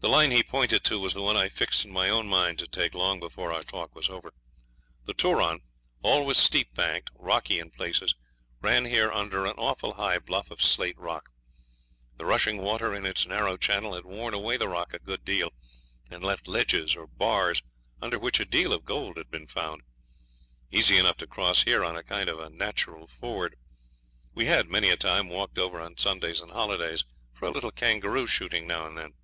The 0.00 0.10
line 0.10 0.32
he 0.32 0.42
pointed 0.42 0.84
to 0.84 1.00
was 1.00 1.14
the 1.14 1.22
one 1.22 1.34
I 1.34 1.48
fixed 1.48 1.86
in 1.86 1.90
my 1.90 2.10
own 2.10 2.28
mind 2.28 2.58
to 2.58 2.66
take 2.68 2.92
long 2.92 3.20
before 3.20 3.50
our 3.54 3.62
talk 3.62 3.94
was 3.94 4.10
over. 4.10 4.34
The 5.06 5.14
Turon, 5.14 5.60
always 6.02 6.36
steep 6.36 6.74
banked, 6.74 7.08
rocky 7.14 7.58
in 7.58 7.70
places, 7.70 8.14
ran 8.60 8.84
here 8.84 9.10
under 9.10 9.46
an 9.46 9.54
awful 9.56 9.94
high 9.94 10.18
bluff 10.18 10.50
of 10.50 10.60
slate 10.60 10.98
rock. 10.98 11.30
The 12.18 12.26
rushing 12.26 12.58
water 12.58 12.94
in 12.94 13.06
its 13.06 13.24
narrow 13.24 13.56
channel 13.56 13.94
had 13.94 14.04
worn 14.04 14.34
away 14.34 14.58
the 14.58 14.68
rock 14.68 14.92
a 14.92 14.98
good 14.98 15.24
deal, 15.24 15.54
and 16.10 16.22
left 16.22 16.46
ledges 16.48 16.94
or 16.94 17.06
bars 17.06 17.62
under 18.02 18.18
which 18.18 18.38
a 18.38 18.44
deal 18.44 18.74
of 18.74 18.84
gold 18.84 19.16
had 19.16 19.30
been 19.30 19.46
found. 19.46 19.80
Easy 20.70 20.98
enough 20.98 21.16
to 21.16 21.26
cross 21.26 21.62
here 21.62 21.82
on 21.82 21.96
a 21.96 22.02
kind 22.02 22.28
of 22.28 22.52
natural 22.52 23.06
ford. 23.06 23.56
We 24.34 24.44
had 24.44 24.68
many 24.68 24.90
a 24.90 24.98
time 24.98 25.30
walked 25.30 25.56
over 25.56 25.80
on 25.80 25.96
Sundays 25.96 26.40
and 26.42 26.50
holidays 26.50 27.04
for 27.32 27.46
a 27.46 27.50
little 27.50 27.72
kangaroo 27.72 28.26
shooting 28.26 28.66
now 28.66 28.86
and 28.86 28.98
then. 28.98 29.14